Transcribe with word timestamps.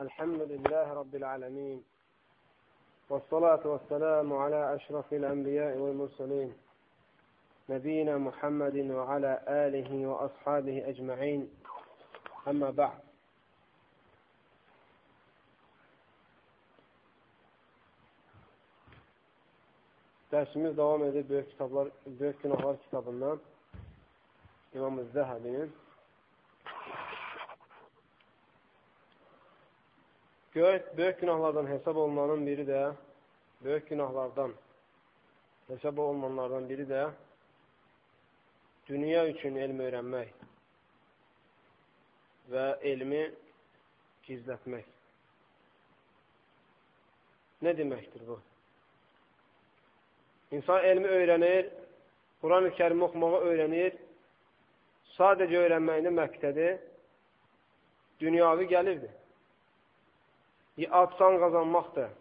الحمد 0.00 0.40
لله 0.40 0.92
رب 0.92 1.14
العالمين 1.14 1.84
والصلاة 3.10 3.66
والسلام 3.66 4.32
على 4.32 4.74
أشرف 4.74 5.12
الأنبياء 5.12 5.76
والمرسلين 5.76 6.54
نبينا 7.68 8.18
محمد 8.18 8.76
وعلى 8.76 9.42
آله 9.48 10.06
وأصحابه 10.06 10.88
أجمعين. 10.88 11.50
أما 12.48 12.70
بعد. 12.70 13.00
Dərsimiz 20.32 20.76
davam 20.76 21.04
edir 21.04 21.28
Böyük 21.28 21.50
kitablar, 21.50 21.88
Böyük 22.06 22.42
Günahlar 22.42 22.76
kitabından. 22.82 23.40
İmam 24.74 24.98
Zəhəbinin 24.98 25.68
Böyük 30.58 31.20
günahlardan 31.20 31.66
hesab 31.66 31.96
olunanın 31.96 32.46
biri 32.46 32.62
də, 32.62 32.94
böyük 33.64 33.88
günahlardan 33.88 34.54
hesab 35.68 35.98
olunanlardan 35.98 36.68
biri 36.68 36.82
də 36.82 37.10
dünya 38.88 39.28
üçün 39.28 39.54
elm 39.56 39.78
öyrənmək 39.78 40.32
və 42.50 42.64
elmi 42.90 43.20
gizlətmək. 44.26 44.88
Nə 47.62 47.76
deməkdir 47.78 48.26
bu? 48.26 48.40
İnsan 50.50 50.84
elmi 50.84 51.06
öyrənir, 51.20 51.70
Quran-ı 52.42 52.74
kərimi 52.80 53.06
oxumağı 53.06 53.44
öyrənir, 53.52 53.94
sadəcə 55.14 55.62
öyrənməyinin 55.62 56.18
məqsədi 56.18 56.68
dünyavi 58.20 58.66
gəlirdir 58.74 59.14
ad-san 60.86 61.38
qazanmaqdır 61.42 62.12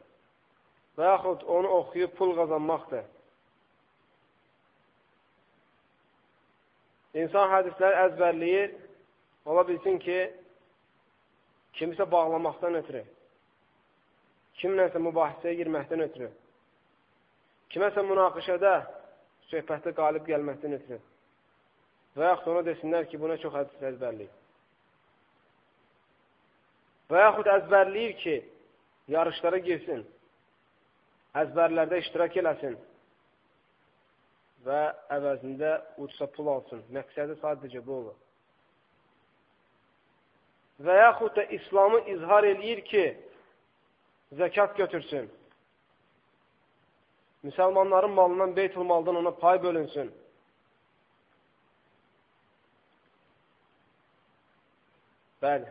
və 0.97 1.11
yaxud 1.11 1.43
onu 1.57 1.69
oxuyub 1.77 2.15
pul 2.17 2.33
qazanmaqdır. 2.39 3.03
İnsan 7.21 7.51
hədisləri 7.53 7.99
əzbərləyir, 8.05 8.73
ola 9.49 9.63
bilsin 9.67 9.99
ki, 10.01 10.17
kimisə 11.77 12.05
bağlamaqdan 12.11 12.79
ötürü, 12.81 13.03
kimləsə 14.61 15.01
mübahisəyə 15.01 15.57
girməkdən 15.61 16.03
ötürü, 16.07 16.31
kiməsə 17.73 18.03
münaqişədə, 18.09 18.73
söhbətdə 19.51 19.93
qalib 19.97 20.25
gəlməkdən 20.29 20.77
ötürü. 20.79 20.99
Və 22.17 22.31
yaxud 22.31 22.53
ona 22.53 22.65
desinlər 22.65 23.05
ki, 23.09 23.21
buna 23.21 23.37
çox 23.41 23.53
hədis 23.53 23.89
əzbərləyir. 23.91 24.33
Və 27.11 27.23
yaxud 27.23 27.47
əzbərləyir 27.47 28.15
ki, 28.21 28.35
yarışlara 29.13 29.59
girsin, 29.63 30.03
əzbərlərdə 31.39 32.01
iştirak 32.03 32.35
eləsin 32.41 32.75
və 34.67 34.81
əvəzində 35.15 35.77
uçsa 36.03 36.27
pul 36.35 36.49
alsın. 36.51 36.83
Məqsədi 36.91 37.37
sadəcə 37.39 37.83
bu 37.85 37.93
olur. 38.01 38.17
Və 40.83 40.97
yaxud 40.99 41.33
da 41.37 41.43
İslamı 41.57 42.03
izhar 42.13 42.43
eləyir 42.43 42.83
ki, 42.91 43.05
zəkat 44.37 44.75
götürsün. 44.77 45.31
Müsəlmanların 47.47 48.11
malından, 48.11 48.55
beytul 48.55 48.83
maldan 48.83 49.15
ona 49.15 49.31
pay 49.31 49.63
bölünsün. 49.63 50.11
Bəli. 55.41 55.69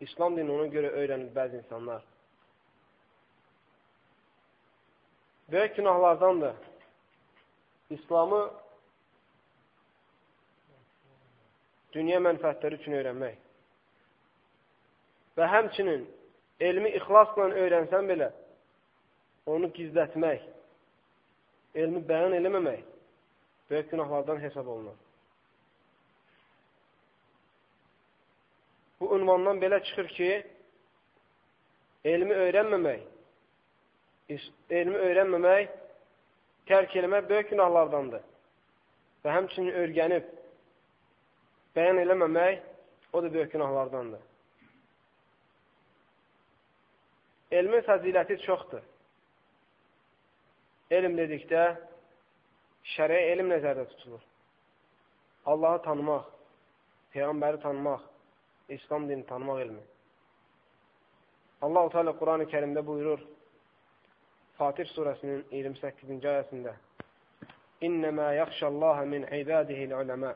İslam 0.00 0.36
dini 0.36 0.52
ona 0.52 0.66
görə 0.72 0.92
öyrənir 0.96 1.32
bəzi 1.36 1.56
insanlar. 1.60 2.02
Böyük 5.52 5.76
günahlardandır. 5.76 6.54
İslamı 7.90 8.40
dünya 11.92 12.20
mənfəətləri 12.22 12.78
üçün 12.78 12.94
öyrənmək. 13.00 13.36
Və 15.36 15.48
həmçinin 15.54 16.06
elmi 16.60 16.94
ixlasla 17.00 17.50
öyrənsən 17.64 18.08
belə, 18.12 18.30
onu 19.50 19.70
gizlətmək, 19.74 20.46
elmi 21.74 22.02
bəyan 22.08 22.38
eləməmək 22.38 22.82
böyük 23.70 23.90
günahlardan 23.90 24.40
hesab 24.40 24.66
olunur. 24.66 25.09
Bu 29.00 29.16
ünvandan 29.16 29.60
belə 29.62 29.80
çıxır 29.84 30.08
ki, 30.16 30.30
elmi 32.04 32.34
öyrənməmək, 32.44 33.04
elmi 34.70 34.98
öyrənməmək, 35.06 35.70
tərk 36.68 36.96
eləmək 37.00 37.28
böyük 37.30 37.54
günahlardandır. 37.54 38.26
Və 39.24 39.36
həmçinin 39.36 39.78
örgənib, 39.84 40.28
bəyan 41.76 42.02
eləməmək, 42.04 42.60
o 43.12 43.22
da 43.22 43.32
böyük 43.34 43.52
günahlardandır. 43.52 44.20
Elmin 47.50 47.82
fəziləti 47.88 48.36
çoxdur. 48.44 48.84
Elm 50.90 51.16
dedikdə, 51.18 51.64
şərəyə 52.94 53.32
elm 53.32 53.50
nəzərdə 53.50 53.88
tutulur. 53.94 54.22
Allahı 55.50 55.82
tanımaq, 55.82 56.28
Peyğəmbəri 57.14 57.60
tanımaq, 57.62 58.09
İslam 58.70 59.08
dini 59.08 59.26
tanımaq 59.26 59.60
elmi. 59.60 59.82
Allah-u 61.62 61.90
Teala 61.90 62.12
Quran-ı 62.18 62.44
Kerimdə 62.52 62.86
buyurur, 62.86 63.20
Fatir 64.58 64.88
surəsinin 64.92 65.44
28-ci 65.56 66.28
ayəsində 66.28 66.74
İnnəmə 67.88 68.26
yaxşəllaha 68.36 69.06
min 69.08 69.22
ibadihil 69.40 69.94
uləmə 69.96 70.34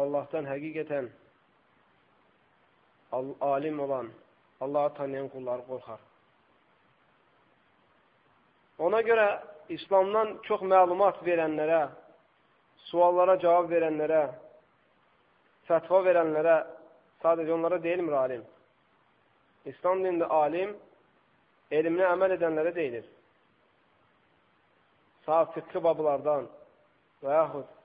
Allahdan 0.00 0.46
həqiqətən 0.48 1.10
alim 3.50 3.80
olan, 3.80 4.08
Allahı 4.60 4.94
tanıyan 4.94 5.28
qulları 5.28 5.66
qorxar. 5.68 6.00
Ona 8.78 9.00
görə 9.00 9.26
İslamdan 9.68 10.38
çox 10.48 10.62
məlumat 10.72 11.20
verənlərə, 11.26 11.82
suallara 12.88 13.36
cavab 13.42 13.68
verənlərə, 13.74 14.22
fətva 15.68 16.00
verənlərə 16.08 16.56
Sadəcə 17.22 17.52
onlara 17.52 17.82
deyilmir 17.82 18.12
alim. 18.12 18.44
İslam 19.68 20.04
dinində 20.04 20.28
alim 20.32 20.76
elminə 21.70 22.06
əməl 22.14 22.36
edənlərə 22.36 22.72
deyilir. 22.74 23.04
Sağ 25.26 25.42
fiqhi 25.56 25.82
bablardan 25.84 26.48
və 27.22 27.34
yaxud 27.36 27.76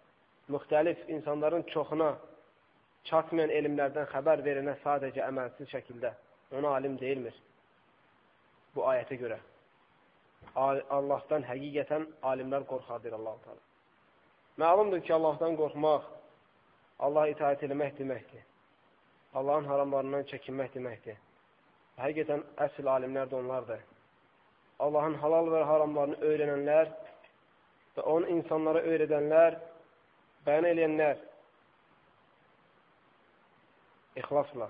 müxtəlif 0.55 1.03
insanların 1.17 1.65
çoxuna 1.73 2.13
çatmayan 3.09 3.51
elmlərdən 3.59 4.07
xəbər 4.13 4.43
verənə 4.45 4.77
sadəcə 4.83 5.25
əməlsiz 5.27 5.69
şəkildə 5.73 6.13
ona 6.57 6.73
alim 6.77 6.97
deyilmir. 7.01 7.35
Bu 8.75 8.87
ayətə 8.91 9.19
görə. 9.19 9.37
Allahdan 10.55 11.43
həqiqətən 11.49 12.07
alimlər 12.31 12.65
qorxadır 12.71 13.15
Allah-u 13.17 13.39
Teala. 13.43 13.61
Məlumdur 14.61 15.01
ki, 15.03 15.13
Allahdan 15.13 15.55
qorxmaq, 15.59 16.03
Allah 17.05 17.31
itaət 17.33 17.65
eləmək 17.67 17.97
deməkdir. 17.99 18.43
Allahın 19.35 19.67
haramlarından 19.67 20.23
çəkinmək 20.31 20.73
deməkdir. 20.77 21.17
Həqiqətən 21.99 22.43
əsl 22.65 22.89
alimlər 22.91 23.29
də 23.31 23.39
onlardır. 23.39 23.81
Allahın 24.79 25.15
halal 25.19 25.51
və 25.51 25.63
haramlarını 25.69 26.17
öyrənənlər 26.29 26.91
və 27.95 28.03
onu 28.15 28.31
insanlara 28.35 28.81
öyrədənlər, 28.91 29.59
bəyan 30.47 30.67
eləyənlər 30.71 31.21
ixlasla. 34.23 34.69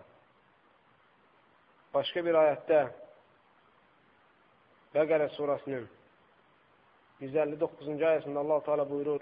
Başqa 1.93 2.25
bir 2.25 2.37
ayətdə 2.41 2.81
Bəqərə 4.95 5.27
surəsinin 5.35 5.87
159-cu 7.19 7.95
ayəsində 8.09 8.39
Allah 8.39 8.61
Teala 8.63 8.85
buyurur: 8.89 9.21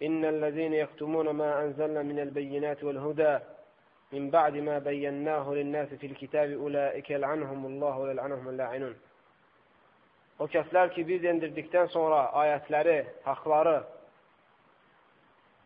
İnnellezîne 0.00 0.76
yektumûne 0.76 1.32
mâ 1.32 1.48
enzelne 1.64 2.02
minel 2.02 2.34
beyyinâti 2.34 2.86
vel 2.86 2.96
hudâ 2.96 3.32
min 4.12 4.32
ba'di 4.32 4.62
ma 4.62 4.84
beyyennâhu 4.84 5.56
linnâsi 5.56 5.96
fil 5.96 6.14
kitâbi 6.14 6.56
ulâike 6.56 7.12
yel'anhumullahu 7.12 8.04
ve 8.04 8.08
yel'anhumul 8.08 8.58
la'inun. 8.58 8.94
O 10.38 10.46
kəslər 10.48 10.90
ki, 10.94 11.04
biz 11.08 11.24
endirdikdən 11.32 11.90
sonra 11.92 12.20
ayətləri, 12.42 12.98
haqları 13.24 13.76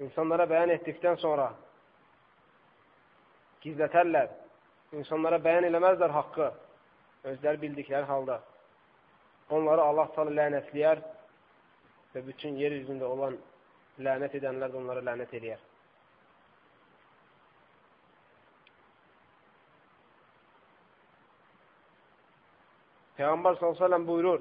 insanlara 0.05 0.47
bəyan 0.51 0.73
etdikdən 0.77 1.17
sonra 1.23 1.53
gizlətərlər, 3.65 4.33
insanlara 4.99 5.39
bəyan 5.47 5.69
eləməzlər 5.71 6.11
haqqı, 6.19 6.51
özləri 7.31 7.63
bildikləri 7.63 8.11
halda. 8.11 8.41
Onları 9.51 9.83
Allah 9.83 10.09
salı 10.17 10.35
lənətləyər 10.41 11.01
və 12.15 12.27
bütün 12.27 12.59
yer 12.61 12.75
üzündə 12.83 13.07
olan 13.09 13.39
lənət 14.03 14.37
edənlər 14.41 14.73
də 14.73 14.81
onlara 14.81 15.05
lənət 15.07 15.39
eləyər. 15.39 15.63
Peyğəmbər 23.19 23.61
s.ə.v 23.61 24.01
buyurur, 24.07 24.41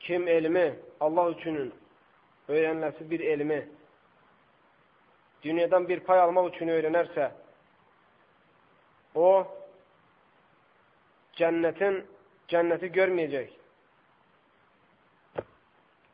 kim 0.00 0.28
elmi, 0.28 0.66
Allah 1.00 1.30
üçünün 1.30 1.72
öyrəniləsi 2.48 3.10
bir 3.10 3.20
elmi 3.20 3.62
dünyadan 5.42 5.88
bir 5.88 6.00
pay 6.00 6.20
almaq 6.20 6.48
üçün 6.52 6.70
öyrənərsə, 6.74 7.30
o 9.14 9.28
cənnətin 11.38 12.00
cənnəti 12.50 12.90
görməyəcək. 12.98 13.52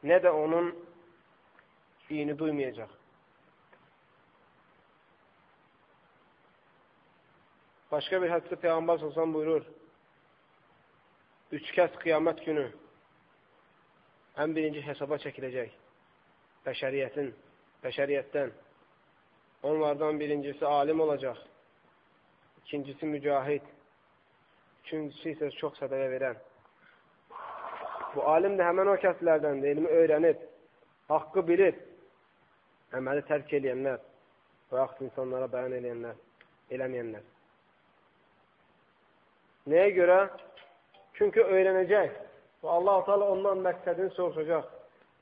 Nə 0.09 0.19
də 0.25 0.33
onun 0.35 0.73
iyini 2.11 2.39
duymayacaq. 2.39 3.02
Başqa 7.93 8.23
bir 8.23 8.31
hədisdə 8.33 8.57
Peyğəmbər 8.63 9.01
sallallahu 9.01 9.35
buyurur: 9.35 9.65
Üç 11.53 11.73
kəs 11.77 11.97
qiyamət 12.01 12.39
günü 12.47 12.65
ən 14.41 14.55
birinci 14.57 14.81
hesaba 14.87 15.19
çəkiləcək. 15.21 15.75
Bəşəriyyətin, 16.67 17.29
bəşəriyyətdən. 17.85 18.53
Onlardan 19.69 20.21
birincisi 20.21 20.67
alim 20.67 21.01
olacaq. 21.01 21.37
İkincisi 22.63 23.07
mücahid. 23.07 23.69
Üçüncüsü 24.85 25.35
isə 25.35 25.51
çox 25.59 25.77
sədəyə 25.83 26.09
verən. 26.15 26.41
Bu 28.15 28.25
alim 28.29 28.57
də 28.59 28.71
həmən 28.71 28.89
o 28.95 28.97
kəslərdəndir. 29.05 29.77
Elmi 29.77 29.93
öyrənib, 30.01 30.41
haqqı 31.13 31.45
bilib, 31.49 31.85
əməli 32.97 33.29
tərk 33.29 33.53
eləyənlər 33.61 34.01
və 34.73 34.83
yaxud 34.83 35.07
insanlara 35.11 35.53
bəyan 35.53 35.79
eləyənlər, 35.83 36.19
eləməyənlər. 36.73 37.32
Nəyə 39.71 39.93
görə? 39.95 40.19
Çünki 41.15 41.43
öyrənəcək. 41.43 42.15
Və 42.63 42.71
Allah-u 42.77 43.05
Teala 43.07 43.29
ondan 43.31 43.61
məqsədini 43.63 44.11
soruşacaq. 44.17 44.71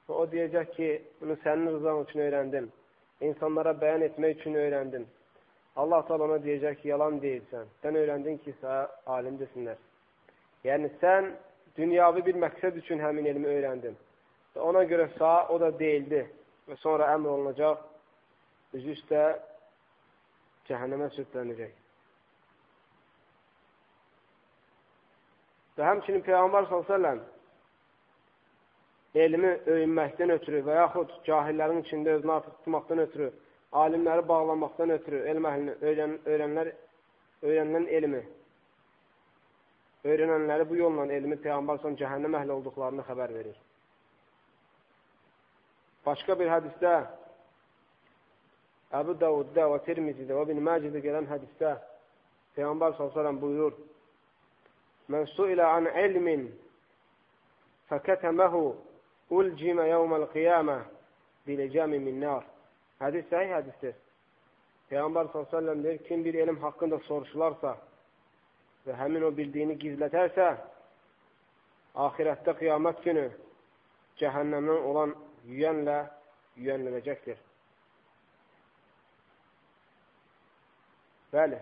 Və 0.09 0.17
o 0.17 0.27
deyəcək 0.33 0.71
ki, 0.77 0.89
bunu 1.21 1.37
sənin 1.45 1.75
rızan 1.75 2.05
üçün 2.07 2.23
öyrəndim. 2.25 2.69
İnsanlara 3.21 3.75
bəyan 3.83 4.07
etmək 4.09 4.41
üçün 4.41 4.57
öyrəndim. 4.63 5.05
Allah 5.77 6.07
Teala 6.09 6.25
ona 6.25 6.39
deyəcək 6.45 6.81
ki, 6.81 6.89
yalan 6.89 7.21
deyilsən. 7.21 7.69
Sən 7.83 8.01
öyrəndin 8.01 8.41
ki, 8.45 8.55
sənə 8.63 8.87
alim 9.17 9.37
desinlər. 9.43 9.77
Yəni, 10.65 10.89
sən 11.05 11.35
dünyavi 11.77 12.25
bir 12.25 12.41
məqsəd 12.47 12.81
üçün 12.81 13.01
həmin 13.05 13.29
elmi 13.29 13.49
öyrəndin. 13.59 13.99
Və 14.57 14.65
ona 14.73 14.87
görə 14.89 15.11
sağ 15.19 15.53
o 15.53 15.61
da 15.61 15.71
deyildi. 15.79 16.25
Və 16.69 16.81
sonra 16.81 17.13
əmr 17.17 17.37
olunacaq, 17.37 17.85
üzü 18.79 18.97
üstə 18.97 19.23
cəhənnəmə 20.69 21.13
sürtlənəcək. 21.19 21.80
Və 25.81 25.87
həmçinin 25.89 26.21
Peyğəmbər 26.27 26.67
s.ə.v 26.69 27.19
elmi 29.21 29.53
öyünməkdən 29.67 30.31
ötürü 30.35 30.61
və 30.67 30.75
yaxud 30.77 31.15
cahillərin 31.27 31.81
içində 31.81 32.19
özünü 32.19 32.35
artıq 32.35 32.59
tutmaqdan 32.59 33.01
ötürü, 33.07 33.31
alimləri 33.73 34.27
bağlamaqdan 34.29 34.93
ötürü, 34.99 35.23
elm 35.33 35.49
əhlini, 35.49 35.79
öyrən, 35.81 36.13
öyrənlər, 36.29 36.71
öyrənilən 37.43 37.89
elmi, 37.97 38.21
öyrənənləri 40.05 40.69
bu 40.69 40.79
yolla 40.83 41.09
elmi 41.17 41.41
Peyğəmbər 41.47 41.81
s.ə.v 41.81 41.97
cəhənnəm 42.05 42.37
əhli 42.43 42.55
olduqlarını 42.59 43.09
xəbər 43.09 43.35
verir. 43.41 43.57
Başqa 46.05 46.37
bir 46.39 46.53
hədisdə 46.59 46.95
Əbu 49.01 49.17
Davudda 49.17 49.71
və 49.73 49.81
Tirmizidə 49.89 50.37
və 50.37 50.45
bin 50.53 50.61
Məcidə 50.67 51.01
gələn 51.09 51.29
hədisdə 51.33 51.79
Peyğəmbər 52.59 53.01
s.ə.v 53.01 53.39
buyurur, 53.41 53.81
Mən 55.11 55.27
suilə 55.35 55.67
an 55.67 55.89
ilmin 56.05 56.47
fəkətəməhu 57.91 58.63
ulcimə 59.35 59.89
yevməl 59.89 60.27
qiyamə 60.35 60.79
biləcəmi 61.49 61.99
minnar. 62.05 62.45
Hədis 63.03 63.27
səhih 63.33 63.55
hədisdir. 63.57 63.97
Peyğəmbər 64.91 65.31
s.ə.v 65.33 65.75
deyir, 65.83 65.99
kim 66.07 66.25
bir 66.25 66.35
elm 66.35 66.59
haqqında 66.63 66.99
soruşularsa 67.07 67.77
və 68.87 68.97
həmin 68.99 69.27
o 69.27 69.31
bildiyini 69.35 69.77
gizlətərsə, 69.83 70.49
ahirətdə 72.07 72.55
qiyamət 72.59 73.03
günü 73.07 73.27
cəhənnəmdən 74.23 74.89
olan 74.91 75.15
yüyənlə 75.49 75.99
yüyənlənəcəkdir. 76.59 77.39
Bəli. 81.33 81.61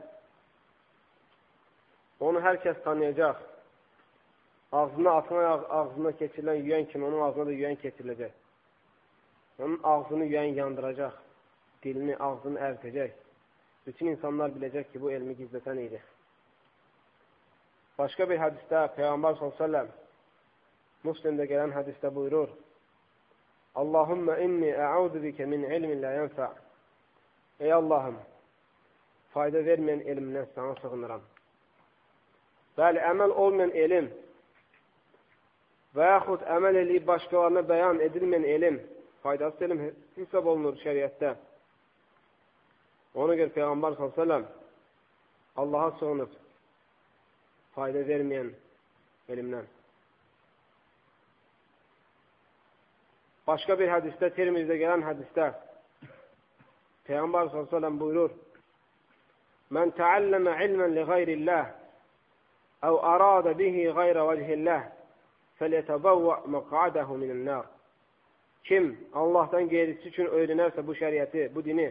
Onu 2.21 2.43
hər 2.43 2.59
kəs 2.65 2.83
tanıyacaq. 2.85 3.39
Ağzına 4.73 5.13
atına 5.21 5.55
ağzına 5.81 6.11
keçirilən 6.21 6.61
yüyən 6.65 6.91
kimi 6.93 7.05
onun 7.05 7.21
ağzına 7.29 7.47
da 7.47 7.53
yüyən 7.53 7.79
keçiriləcək. 7.85 8.33
Onun 9.59 9.81
ağzını 9.83 10.25
yüyən 10.25 10.55
yandıracaq. 10.61 11.15
Dilini, 11.83 12.17
ağzını 12.17 12.59
əritəcək. 12.59 13.11
Bütün 13.87 14.07
insanlar 14.07 14.51
biləcək 14.51 14.91
ki, 14.93 15.01
bu 15.01 15.11
elmi 15.11 15.37
gizlətən 15.39 15.79
idi. 15.87 16.01
Başqa 17.99 18.29
bir 18.31 18.39
hədisdə 18.43 18.83
Peyğəmbər 18.99 19.39
s.ə.v 19.39 19.87
Muslimdə 21.07 21.47
gələn 21.51 21.73
hədisdə 21.75 22.11
buyurur 22.15 22.51
Allahümmə 23.79 24.35
inni 24.43 24.71
əudu 24.75 25.23
bikə 25.23 25.47
min 25.47 25.65
ilmin 25.67 26.03
lə 26.03 26.15
yənfə 26.17 26.49
Ey 27.63 27.73
Allahım, 27.75 28.19
fayda 29.35 29.63
verməyən 29.67 30.05
elmindən 30.13 30.47
sana 30.55 30.75
sığınıram. 30.83 31.23
Bəli, 32.79 33.01
əməl 33.11 33.35
olmayan 33.43 33.73
elm 33.75 34.09
və 35.99 36.11
yaxud 36.13 36.45
əməl 36.57 36.77
eləyib 36.85 37.07
başqalarına 37.09 37.65
bəyan 37.67 38.03
edilməyən 38.07 38.45
elm, 38.55 38.77
faydasız 39.25 39.65
elm 39.67 39.81
hesab 40.19 40.47
olunur 40.47 40.77
şəriətdə. 40.85 41.33
Ona 43.19 43.35
görə 43.41 43.55
Peyğəmbər 43.57 43.97
s.ə.v 43.99 44.39
Allaha 45.59 45.91
sığınıb 45.99 46.37
fayda 47.75 48.05
verməyən 48.07 48.53
elmdən. 49.35 49.67
Başqa 53.49 53.79
bir 53.81 53.91
hədisdə, 53.91 54.31
Tirmizdə 54.37 54.77
gələn 54.79 55.03
hədisdə 55.09 55.49
Peyğəmbər 57.09 57.51
s.ə.v 57.51 57.91
buyurur 57.99 58.37
Mən 59.75 59.91
təəlləmə 59.99 60.55
ilmən 60.65 60.95
li 60.97 61.05
qeyrilləh 61.11 61.67
أو 62.84 62.98
أراد 62.98 63.58
به 63.58 63.90
غير 63.90 64.18
وجه 64.24 64.54
الله 64.54 64.90
فليتبوأ 65.58 66.48
مقعده 66.48 67.08
minəl-nar. 67.08 67.66
Kim 68.64 68.98
Allahdan 69.14 69.70
qeyrisi 69.70 70.08
üçün 70.08 70.28
öyrənərsə 70.28 70.84
bu 70.88 70.96
şəriəti, 70.96 71.50
bu 71.56 71.64
dini 71.64 71.90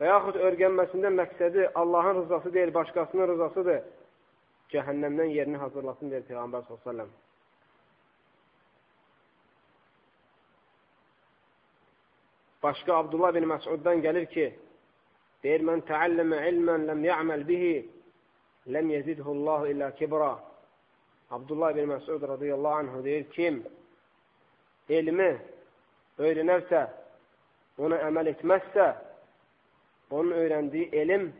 və 0.00 0.08
yaxud 0.10 0.38
öyrənməsində 0.46 1.10
məqsədi 1.14 1.68
Allahın 1.74 2.22
rızası 2.22 2.54
deyil, 2.54 2.72
başqasının 2.74 3.28
rızasıdır, 3.28 3.84
cəhənnəmdən 4.72 5.30
yerini 5.38 5.60
hazırlasın 5.62 6.10
deyir 6.10 6.26
Peyğəmbər 6.30 6.66
s.ə.v. 6.66 7.06
Başqa 12.62 12.96
Abdullah 12.96 13.34
bin 13.34 13.46
Məsuddan 13.46 14.02
gəlir 14.06 14.26
ki, 14.34 14.46
deyir, 15.44 15.62
mən 15.68 15.84
təəlləmə 15.90 16.38
ilmən 16.50 16.86
ləm 16.90 17.02
yə'məl 17.10 17.46
bihi 17.46 17.74
lem 18.73 18.89
yezidhullahu 18.89 19.67
illa 19.67 19.95
kibra. 19.95 20.39
Abdullah 21.31 21.75
bin 21.75 21.87
Mesud 21.87 22.21
radıyallahu 22.21 22.73
anh 22.73 23.03
değil 23.03 23.29
kim 23.31 23.65
ilmi 24.89 25.41
öğrenirse, 26.17 26.93
onu 27.77 27.95
emel 27.95 28.25
etmezse, 28.25 28.95
onun 30.11 30.31
öğrendiği 30.31 30.91
ilim 30.91 31.35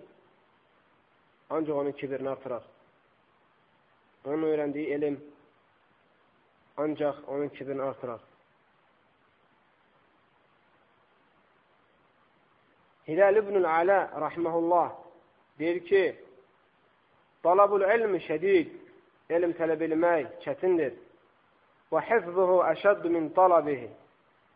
ancak 1.50 1.76
onun 1.76 1.92
kibirini 1.92 2.30
artırar. 2.30 2.64
Onun 4.26 4.44
öğrendiği 4.44 4.88
ilim 4.88 5.24
ancak 6.78 7.30
onun 7.30 7.48
kibirini 7.48 7.82
artırar. 7.82 8.22
Hilal 13.08 13.36
ibn-i 13.36 13.68
Ala 13.68 14.22
rahmehullah 14.22 14.96
der 15.60 15.86
ki 15.86 16.29
Talabul 17.43 17.86
ilmi 17.96 18.19
şədid. 18.27 18.72
Elm 19.29 19.53
tələb 19.60 19.84
etmək 19.86 20.27
çətindir. 20.43 20.96
Və 21.93 22.01
hifzuhu 22.05 22.60
əşəddu 22.72 23.12
min 23.13 23.29
talabihi. 23.38 23.89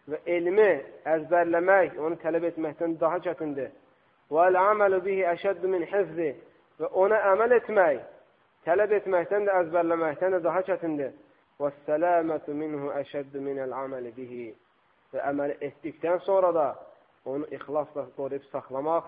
Və 0.09 0.19
elmi 0.35 0.71
əzbərləmək, 1.07 1.99
onu 2.01 2.17
tələb 2.23 2.49
etməkdən 2.49 2.97
daha 2.99 3.19
çətindir. 3.27 3.69
Və 4.31 4.47
əl-əməlu 4.49 4.99
bihi 5.05 5.23
əşəddu 5.31 5.69
min 5.69 5.85
hifzi. 5.93 6.33
Və 6.81 6.89
ona 7.03 7.21
əməl 7.31 7.55
etmək, 7.59 8.01
tələb 8.67 8.97
etməkdən 8.99 9.47
də 9.47 9.55
əzbərləməkdən 9.61 10.35
də 10.37 10.43
daha 10.43 10.65
çətindir. 10.69 11.13
Və 11.61 11.69
sələmətu 11.87 12.55
minhu 12.57 12.91
əşəddu 12.99 13.41
minəl 13.45 13.75
əməli 13.83 14.11
bihi. 14.17 14.49
Və 15.13 15.23
əməl 15.29 15.55
etdikdən 15.61 16.19
sonra 16.25 16.51
da 16.51 16.67
onu 17.29 17.47
ixlasla 17.55 18.09
qoruyub 18.17 18.49
saxlamaq 18.51 19.07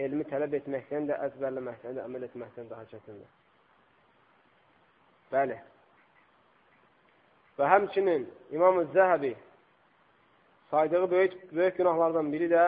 elmi 0.00 0.24
tələb 0.28 0.54
etməkdən 0.60 1.08
də, 1.10 1.18
əzbərləməkdən 1.28 1.98
də, 1.98 2.06
əməl 2.08 2.26
etməkdən 2.28 2.70
daha 2.70 2.86
çətindir. 2.92 3.28
Bəli. 5.32 5.58
Və 7.58 7.68
həmçinin 7.68 8.24
İmam-ı 8.56 8.86
Zəhəbi 8.94 9.34
saydığı 10.70 11.10
böyük, 11.10 11.52
böyük 11.52 11.76
günahlardan 11.76 12.32
biri 12.32 12.48
də 12.52 12.64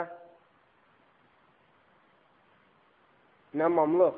nəmmamlıq, 3.54 4.16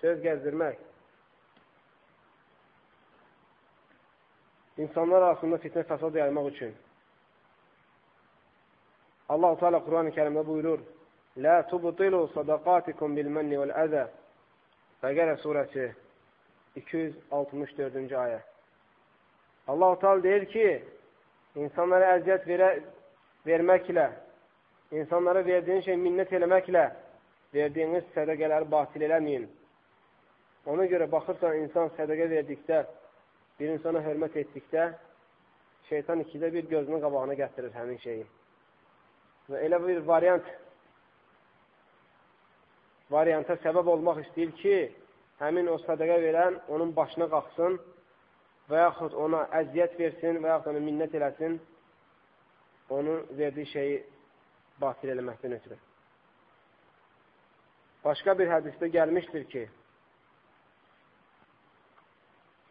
söz 0.00 0.20
gəzdirmək, 0.24 0.80
insanlar 4.84 5.22
arasında 5.22 5.60
fitnə 5.62 5.86
fəsad 5.88 6.18
yaymaq 6.18 6.50
üçün. 6.52 6.74
Allah-u 9.34 9.58
Teala 9.58 9.80
Quran-ı 9.86 10.12
Kerimdə 10.16 10.46
buyurur, 10.46 10.82
Lə 11.44 11.54
tubtilu 11.70 12.20
sadaqatikum 12.34 13.16
bil 13.18 13.30
mənni 13.36 13.56
vəl 13.58 13.72
əzə 13.84 14.04
Bəqərə 15.02 15.34
surəsi 15.42 15.88
264-cü 16.76 18.18
ayə. 18.24 18.38
Allah-u 19.72 19.98
Teala 20.02 20.22
deyir 20.22 20.46
ki, 20.52 20.68
insanlara 21.64 22.12
əziyyət 22.18 22.46
verə, 22.50 22.68
verməklə, 23.48 24.06
insanlara 25.00 25.42
verdiyin 25.46 25.82
şey 25.88 25.98
minnət 26.04 26.36
eləməklə 26.38 26.84
verdiyiniz 27.54 28.06
sədəqələri 28.14 28.70
batil 28.70 29.06
eləməyin. 29.08 29.48
Ona 30.70 30.86
görə 30.90 31.10
baxırsan, 31.10 31.58
insan 31.64 31.90
sədəqə 31.98 32.30
verdikdə, 32.30 32.84
bir 33.58 33.74
insana 33.74 34.00
hörmət 34.06 34.38
etdikdə, 34.44 34.88
şeytan 35.90 36.22
ikidə 36.24 36.52
bir 36.54 36.70
gözünün 36.70 37.02
qabağına 37.04 37.36
gətirir 37.42 37.74
həmin 37.76 38.00
şeyi. 38.06 38.24
Və 39.50 39.60
elə 39.66 39.80
bir 39.82 40.00
variant 40.08 40.46
varianta 43.12 43.56
səbəb 43.60 43.90
olmaq 43.92 44.22
istəyir 44.22 44.52
ki, 44.60 44.76
həmin 45.42 45.68
o 45.68 45.76
sədəqə 45.84 46.16
verən 46.22 46.56
onun 46.72 46.94
başına 46.96 47.28
qalxsın 47.32 47.76
və 48.70 48.80
yaxud 48.86 49.16
ona 49.26 49.44
əziyyət 49.60 49.98
versin 49.98 50.40
və 50.42 50.52
yaxud 50.54 50.72
ona 50.72 50.82
minnət 50.84 51.16
eləsin, 51.18 51.58
onun 52.90 53.26
verdiyi 53.38 53.66
şeyi 53.72 53.98
batil 54.80 55.12
eləməkdən 55.14 55.56
ötürü. 55.58 55.76
Başqa 58.04 58.34
bir 58.38 58.50
hədisdə 58.52 58.88
gəlmişdir 58.96 59.44
ki, 59.52 59.66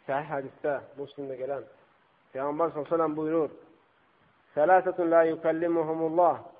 səhih 0.07 0.33
hədisdə, 0.33 0.79
muslimdə 0.97 1.37
gələn, 1.39 1.63
Peyğəmbər 2.33 2.73
s.ə.v 2.73 3.07
buyurur, 3.15 3.53
Sələsətun 4.53 5.09
la 5.09 5.23
yükəllimuhumullah 5.25 6.52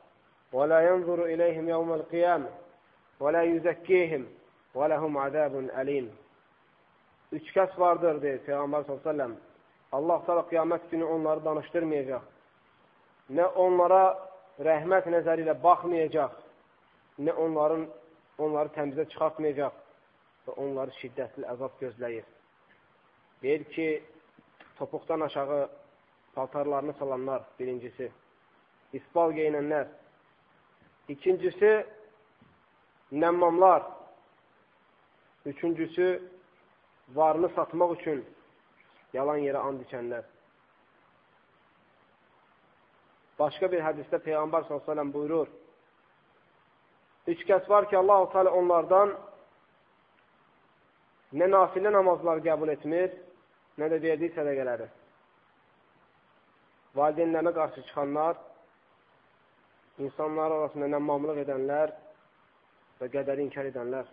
iləyhim 0.53 1.69
yevməl 1.71 2.03
qiyamə 2.11 2.51
və 3.19 3.31
la 3.33 3.41
yüzəkkihim 3.47 4.27
və 4.75 4.89
ləhum 4.91 5.17
azabun 5.17 5.71
əlim. 5.81 6.11
Üç 7.33 7.49
kəs 7.55 7.73
vardır, 7.79 8.19
deyir 8.21 8.43
Peyğəmbər 8.45 8.85
s.ə.v. 8.85 9.29
Allah 9.97 10.21
s.ə.v. 10.25 10.43
qiyamət 10.51 10.89
günü 10.91 11.05
onları 11.15 11.43
danışdırmayacaq. 11.45 12.29
Nə 13.33 13.47
onlara 13.65 14.03
rəhmət 14.67 15.09
nəzəri 15.09 15.45
ilə 15.45 15.55
baxmayacaq, 15.63 16.35
nə 17.25 17.33
onların 17.45 17.87
onları 18.43 18.73
təmizə 18.77 19.07
çıxartmayacaq 19.13 19.79
və 20.47 20.57
onları 20.65 20.93
şiddətli 20.99 21.47
əzab 21.53 21.79
gözləyir. 21.81 22.25
Deyir 23.41 23.63
ki, 23.73 23.87
topuqdan 24.77 25.21
aşağı 25.21 25.69
paltarlarını 26.35 26.93
salanlar 26.99 27.41
birincisi, 27.59 28.11
isbal 28.93 29.33
geyinənlər, 29.37 29.87
ikincisi 31.09 31.85
nəmmamlar, 33.11 33.83
üçüncüsü 35.45 36.21
varını 37.15 37.49
satmaq 37.55 37.95
üçün 37.99 38.23
yalan 39.13 39.43
yerə 39.43 39.59
and 39.67 39.83
içənlər. 39.85 40.23
Başqa 43.39 43.69
bir 43.71 43.83
hədisdə 43.83 44.21
Peyğəmbər 44.23 44.65
s.ə.v 44.69 45.05
buyurur, 45.13 45.47
üç 47.27 47.45
kəs 47.49 47.69
var 47.69 47.89
ki, 47.89 47.97
Allah-u 47.97 48.31
Teala 48.31 48.51
onlardan 48.51 49.13
nə 51.33 51.49
nafilə 51.49 51.91
namazlar 51.93 52.41
qəbul 52.45 52.71
etmir, 52.73 53.13
nə 53.77 53.89
də 53.89 53.99
verdiyi 54.01 54.33
sədəqələri. 54.35 54.87
Valideynlərinə 56.95 57.53
qarşı 57.53 57.81
çıxanlar, 57.89 58.37
insanlar 59.99 60.51
arasında 60.51 60.89
nəmmamlıq 60.95 61.43
edənlər 61.43 61.93
və 63.01 63.09
qədəri 63.13 63.45
inkar 63.45 63.69
edənlər. 63.69 64.07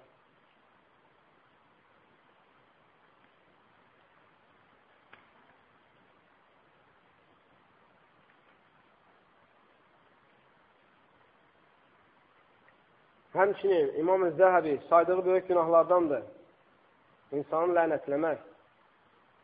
Həmçinin 13.40 13.94
İmam-ı 14.00 14.28
Zəhəbi 14.37 14.88
saydığı 14.88 15.25
böyük 15.25 15.49
günahlardandır. 15.49 16.22
İnsanı 17.32 17.76
lənətləmək 17.78 18.42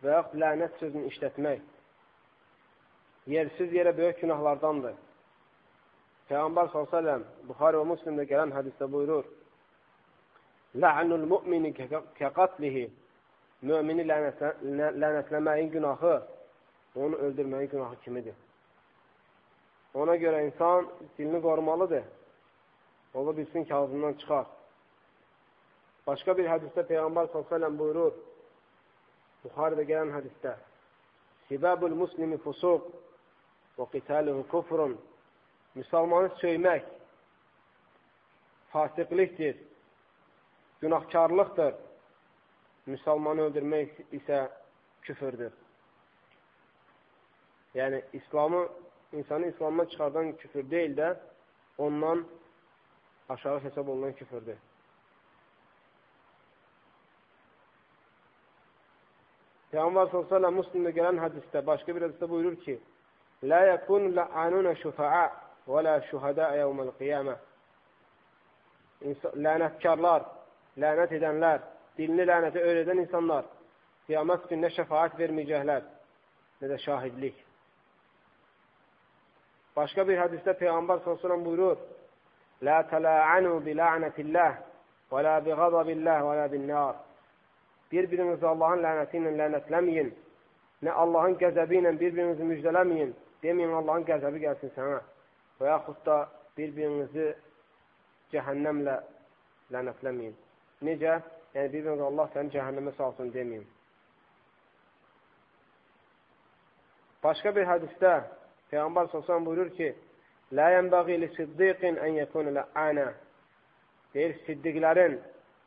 və 0.02 0.16
yaxud 0.18 0.40
lənət 0.42 0.80
sözünü 0.82 1.12
işlətmək 1.12 1.62
yersiz 3.26 3.72
yerə 3.72 3.96
böyük 3.96 4.20
günahlardandır. 4.20 4.94
Peyğəmbər 6.30 6.72
s.ə.v 6.72 7.16
Buxarə 7.48 7.80
və 7.80 7.88
Müslimdə 7.92 8.26
gələn 8.30 8.54
hədisdə 8.54 8.88
buyurur, 8.90 9.26
Lə'nul 10.76 11.26
mu'mini 11.30 11.72
kəqatlihi 12.18 12.86
Mümini 13.64 14.04
lənətlə, 14.04 14.50
lənətləməyin 15.00 15.70
günahı 15.72 16.16
onu 16.96 17.16
öldürməyin 17.28 17.70
günahı 17.70 17.96
kimidir. 18.04 18.34
Ona 19.94 20.16
görə 20.20 20.42
insan 20.44 20.90
dilini 21.18 21.40
qorumalıdır. 21.42 22.04
Ola 23.14 23.36
bilsin 23.36 23.64
ki, 23.64 23.74
ağzından 23.74 24.14
çıxar. 24.20 24.46
Başqa 26.06 26.36
bir 26.36 26.50
hədisdə 26.52 26.84
Peyğəmbər 26.90 27.32
s.ə.v 27.32 27.72
buyurur, 27.78 28.12
Buxarədə 29.44 29.86
gələn 29.88 30.12
hədisdə 30.18 30.56
Sibabul 31.48 31.94
muslimi 31.94 32.36
fusuq 32.42 32.90
və 33.78 33.86
qitaluhu 33.92 34.42
kufrun 34.50 34.96
Müsəlmanı 35.76 36.30
söymək 36.40 36.84
fasiqlikdir, 38.72 39.56
günahkarlıqdır. 40.80 41.74
Müsəlmanı 42.86 43.48
öldürmək 43.48 43.96
isə 44.14 44.46
küfürdür. 45.02 45.52
Yəni, 47.74 48.02
İslamı, 48.12 48.68
insanı 49.12 49.46
İslamdan 49.46 49.86
çıxardan 49.86 50.32
küfür 50.32 50.70
deyil 50.70 50.96
də, 50.96 51.16
ondan 51.78 52.24
aşağı 53.28 53.60
hesab 53.60 53.88
olunan 53.88 54.12
küfürdür. 54.12 54.56
Peyğəmbər 59.72 60.12
s.ə.v 60.12 60.52
Müslimdə 60.60 60.94
gələn 60.96 61.18
hədisdə, 61.20 61.66
başqa 61.66 61.94
bir 61.94 62.06
hədisdə 62.06 62.28
buyurur 62.30 62.56
ki, 62.64 62.78
Lə 63.44 63.58
yəkun 63.68 64.14
lə'anunə 64.16 64.72
şüfəə 64.80 65.26
və 65.66 65.82
lə 65.86 65.96
şühədə 66.10 66.52
yevməl 66.60 66.92
qiyamə 67.00 67.36
Lənətkarlar, 69.44 70.22
lənət 70.80 71.12
edənlər, 71.18 71.60
dilini 71.98 72.24
lənətə 72.26 72.62
öyrədən 72.64 73.02
insanlar 73.02 73.44
qiyamət 74.06 74.46
gününə 74.50 74.70
şəfaət 74.72 75.18
verməyəcəklər, 75.20 75.82
nə 76.62 76.70
də 76.70 76.78
şahidlik. 76.84 77.36
Başqa 79.76 80.06
bir 80.08 80.22
hədisdə 80.22 80.56
Peyğəmbər 80.62 81.02
s.ə.v 81.04 81.38
buyurur, 81.44 81.76
Lə 82.64 82.76
tələ'anu 82.88 83.58
bi 83.60 83.74
la'nətilləh 83.76 84.54
və 85.12 85.22
lə 85.26 85.34
bi 85.44 85.56
qadabilləh 85.58 86.22
və 86.24 86.36
lə 86.38 86.46
bin 86.54 86.64
nar 86.70 87.02
Bir-birinizi 87.92 88.46
Allahın 88.48 88.80
lənəti 88.82 89.20
ilə 89.20 89.32
lənətləməyin. 89.40 90.08
Nə 90.82 90.94
Allahın 91.02 91.36
qəzəbi 91.38 91.78
ilə 91.78 91.92
bir-birinizi 92.00 92.48
müjdələməyin. 92.48 93.12
Deməyin, 93.44 93.74
Allahın 93.80 94.06
qəzəbi 94.08 94.40
gəlsin 94.42 94.72
sənə. 94.74 94.98
Və 95.60 95.70
yaxud 95.70 96.02
da 96.06 96.16
bir-birinizi 96.56 97.28
cəhənnəmlə 98.32 98.96
lənətləməyin. 99.74 100.34
Necə? 100.88 101.18
Yəni, 101.56 101.72
bir-birinizi 101.72 102.06
Allah 102.08 102.32
səni 102.34 102.52
cəhənnəmə 102.56 102.96
salsın 102.96 103.32
deməyin. 103.34 103.66
Başqa 107.24 107.54
bir 107.56 107.66
hədisdə 107.66 108.16
Peyğəmbər 108.70 109.08
s.ə.v 109.12 109.38
buyurur 109.46 109.70
ki, 109.78 109.94
Lə 110.54 110.66
yənbəği 110.76 111.16
li 111.18 111.28
siddiqin 111.34 111.96
ən 111.98 112.20
yəkun 112.20 112.52
lə'ənə 112.54 113.06
Deyir, 114.14 114.36
siddiqlərin 114.46 115.18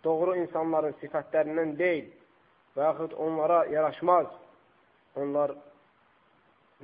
doğru 0.03 0.33
insanların 0.39 0.95
sifətlərindən 1.01 1.75
deyil 1.77 2.07
və 2.77 2.85
yaxud 2.87 3.11
onlara 3.25 3.59
yaraşmaz, 3.69 4.29
onlar 5.21 5.53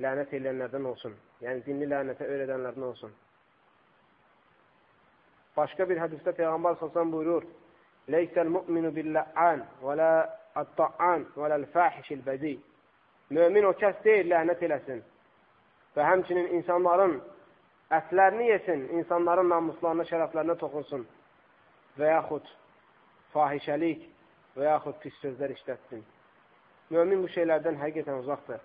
lənət 0.04 0.36
edənlərdən 0.38 0.86
olsun. 0.92 1.16
Yəni, 1.44 1.62
dinli 1.66 1.88
lənətə 1.90 2.24
öyrədənlərdən 2.24 2.86
olsun. 2.86 3.12
Başqa 5.56 5.86
bir 5.88 6.00
hədisdə 6.00 6.32
Peyğəmbər 6.36 6.78
sallallahu 6.78 7.12
buyurur: 7.12 7.44
"Leysel 8.08 8.48
mu'minu 8.56 8.92
bil-la'an 8.96 9.64
və 9.82 9.96
la 10.00 10.10
at-ta'an 10.54 11.26
və 11.36 11.48
la-l-fahişil 11.52 12.24
bəzi." 12.26 12.56
Mömin 13.30 13.64
o 13.64 13.72
kəs 13.72 14.02
deyil, 14.04 14.28
lənət 14.30 14.62
eləsin. 14.62 15.02
Və 15.96 16.04
həmçinin 16.10 16.52
insanların 16.58 17.16
ətlərini 17.90 18.50
yesin, 18.50 18.84
insanların 19.00 19.48
namuslarına, 19.48 20.04
şərəflərinə 20.10 20.56
toxunsun 20.60 21.06
və 21.98 22.12
yaxud 22.12 22.46
fahişəlik 23.32 24.06
və 24.56 24.70
yaxud 24.70 25.00
pis 25.02 25.18
sözlər 25.24 25.52
işlətsin. 25.56 26.04
Mömin 26.90 27.22
bu 27.24 27.28
şeylərdən 27.34 27.80
həqiqətən 27.80 28.22
uzaqdır. 28.22 28.60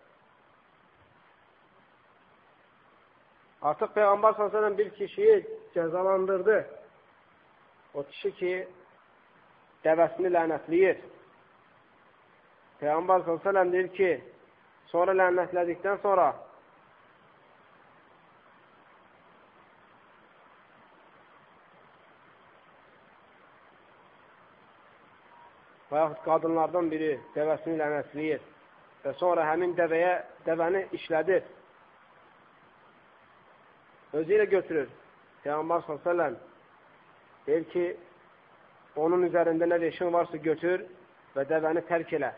Artıq 3.62 3.92
Peyğəmbər 3.96 4.38
s.ə.v 4.38 4.78
bir 4.78 4.90
kişiyi 4.98 5.46
cəzalandırdı. 5.76 6.58
O 7.94 8.04
kişi 8.04 8.32
ki, 8.40 8.54
dəvəsini 9.86 10.32
lənətləyir. 10.34 10.98
Peyğəmbər 12.82 13.28
s.ə.v 13.28 13.66
deyir 13.74 13.92
ki, 13.98 14.12
sonra 14.94 15.14
lənətlədikdən 15.20 16.02
sonra 16.02 16.32
və 25.92 26.02
yaxud 26.02 26.22
qadınlardan 26.26 26.90
biri 26.90 27.14
dəvəsini 27.36 27.78
lənətləyir 27.78 28.42
və 29.06 29.18
sonra 29.22 29.46
həmin 29.52 29.78
dəvəyə, 29.78 30.14
dəvəni 30.48 30.88
işlədir. 30.98 31.44
Özü 34.14 34.36
ilə 34.36 34.46
götürür. 34.52 34.88
Peyğəmbər 35.46 35.86
s.ə.v 35.88 36.32
deyir 37.48 37.64
ki, 37.72 37.84
onun 39.00 39.24
üzərində 39.26 39.66
nə 39.66 39.80
veşin 39.82 40.12
varsa 40.14 40.38
götür 40.38 40.84
və 41.36 41.46
dəvəni 41.50 41.82
tərk 41.88 42.12
elə. 42.20 42.32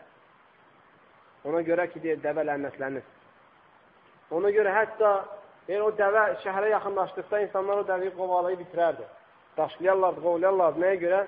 Ona 1.44 1.60
görə 1.66 1.88
ki, 1.92 2.00
deyir, 2.00 2.20
dəvə 2.22 2.44
lənətlənir. 2.48 3.04
Ona 4.32 4.52
görə 4.54 4.72
hətta 4.72 5.10
deyir, 5.66 5.82
o 5.82 5.90
dəvə 5.98 6.22
şəhərə 6.44 6.70
yaxınlaşdıqda 6.76 7.40
insanlar 7.48 7.82
o 7.82 7.88
dəvəyi 7.90 8.14
qovalayıb 8.16 8.62
bitirərdi. 8.62 9.08
Daşlayarlardı, 9.58 10.22
qovlayarlardı. 10.24 10.80
Nəyə 10.84 11.00
görə? 11.02 11.20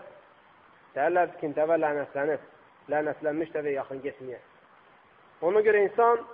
Deyərlər 0.95 1.35
ki, 1.41 1.53
dəvə 1.59 1.81
lənətlənir. 1.83 2.47
Lənətlənmiş 2.95 3.53
dəvə 3.59 3.75
yaxın 3.75 4.01
getməyə. 4.07 4.41
Ona 5.45 5.61
görə 5.67 5.83
insan 5.85 6.25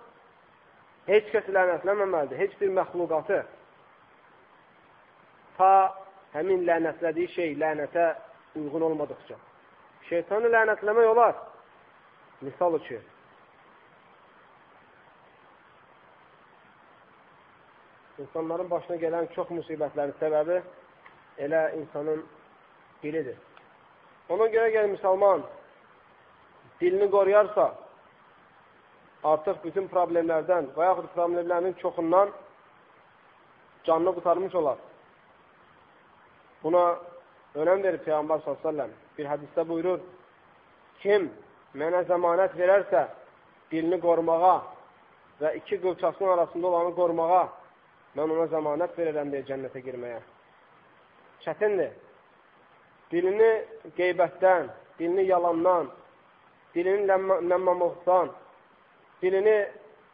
heç 1.09 1.33
kəsi 1.33 1.57
lənətlənməməlidir. 1.57 2.39
Heç 2.45 2.55
bir 2.61 2.71
məxluqatı 2.79 3.43
ta 5.57 5.73
həmin 6.35 6.67
lənətlədiyi 6.69 7.33
şey 7.37 7.57
lənətə 7.61 8.07
uyğun 8.57 8.89
olmadıqca. 8.89 9.37
Şeytanı 10.09 10.51
lənətləmək 10.53 11.09
olar. 11.13 11.35
Misal 12.41 12.75
üçün. 12.81 13.03
İnsanların 18.19 18.71
başına 18.71 18.97
gələn 18.97 19.29
çox 19.35 19.51
müsibətlərin 19.51 20.15
səbəbi 20.21 20.61
elə 21.39 21.63
insanın 21.79 22.25
dilidir. 23.03 23.39
Ona 24.29 24.47
görə 24.53 24.69
gəl 24.75 24.91
müsəlman 24.93 25.43
dilini 26.81 27.09
qoruyarsa, 27.11 27.73
artıq 29.25 29.63
bütün 29.65 29.89
problemlərdən 29.91 30.73
və 30.77 30.89
yaxud 30.91 31.11
problemlərin 31.17 31.75
çoxundan 31.83 32.31
canını 33.85 34.15
qutarmış 34.15 34.55
olar. 34.55 34.79
Buna 36.63 36.83
önəm 37.55 37.83
verir 37.83 38.03
Peyğəmbər 38.07 38.45
s.ə.v. 38.45 38.87
Bir 39.17 39.29
hədisdə 39.29 39.65
buyurur, 39.69 40.01
kim 41.03 41.29
mənə 41.79 42.05
zəmanət 42.11 42.55
verərsə, 42.59 43.07
dilini 43.73 43.99
qorumağa 44.01 44.55
və 45.41 45.57
iki 45.59 45.81
qılçasının 45.83 46.37
arasında 46.37 46.67
olanı 46.67 46.95
qorumağa, 46.95 47.43
mən 48.17 48.37
ona 48.37 48.47
zəmanət 48.53 48.97
verirəm 48.99 49.33
deyə 49.35 49.49
cənnətə 49.51 49.83
girməyə. 49.85 50.21
Çətindir 51.45 51.93
dilini 53.13 53.51
qeybətdən, 53.99 54.71
dilini 54.99 55.27
yalandan, 55.29 55.91
dilini 56.75 57.05
ləmmamlıqdan, 57.51 58.31
dilini 59.23 59.57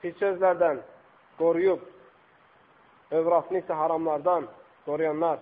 pis 0.02 0.16
sözlərdən 0.18 0.80
qoruyub, 1.38 1.84
övratını 3.14 3.62
isə 3.62 3.76
haramlardan 3.78 4.48
qoruyanlar, 4.86 5.38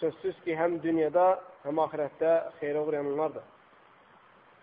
sözsüz 0.00 0.40
ki, 0.44 0.56
həm 0.56 0.78
dünyada, 0.84 1.26
həm 1.64 1.80
ahirətdə 1.86 2.32
xeyrə 2.60 2.84
uğrayanlardır. 2.86 3.44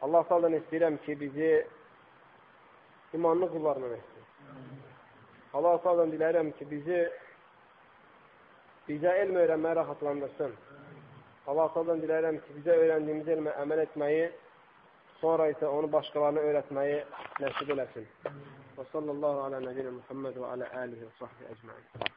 Allah 0.01 0.23
saldan 0.29 0.57
istəyirəm 0.59 0.97
ki, 1.05 1.19
bizi 1.19 1.51
imanlı 3.13 3.51
qullarla 3.51 3.95
etsin. 3.97 4.23
Allah 5.53 5.77
saldan 5.83 6.11
diləyirəm 6.11 6.51
ki, 6.57 6.69
bizi 6.71 7.01
bizə 8.87 9.11
elm 9.23 9.35
öyrənməyə 9.39 9.75
rahatlandırsın. 9.79 10.55
Allah-dan 11.51 12.01
diləyirəm 12.03 12.39
ki, 12.43 12.55
bizə 12.59 12.75
öyrəndiyimiz 12.85 13.29
elmə 13.35 13.53
əməl 13.63 13.83
etməyi, 13.83 14.25
sonra 15.19 15.49
isə 15.51 15.67
onu 15.67 15.91
başqalarına 15.91 16.47
öyrətməyi 16.49 16.97
nəsib 17.43 17.75
eləsin. 17.75 18.09
Və 18.77 18.87
sallallahu 18.95 19.45
alə 19.49 19.63
nəbiyyə 19.67 19.95
Muhammed 19.99 20.39
və 20.43 20.51
alə 20.57 20.73
əlihi 20.83 21.07
və 21.07 21.15
sahbi 21.19 21.51
əcməin. 21.51 22.13